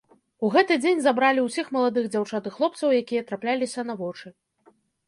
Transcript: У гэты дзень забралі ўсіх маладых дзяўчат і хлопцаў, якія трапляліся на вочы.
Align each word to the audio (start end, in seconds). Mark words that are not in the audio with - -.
У 0.45 0.49
гэты 0.55 0.77
дзень 0.85 1.03
забралі 1.07 1.43
ўсіх 1.49 1.69
маладых 1.77 2.09
дзяўчат 2.17 2.43
і 2.53 2.57
хлопцаў, 2.59 2.99
якія 3.05 3.21
трапляліся 3.29 3.81
на 3.93 4.03
вочы. 4.03 4.27